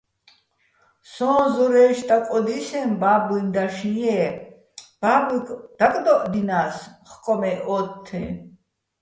[1.11, 4.31] სოჼ ზორე́ჲში̆ დაკოდისეჼ ბა́ბუჲჼ დაშნი-ჲე́
[5.01, 6.75] ბაბუჲგო̆ დაკდო́ჸდინას
[7.09, 8.23] ხკო მე ოთთეჼ.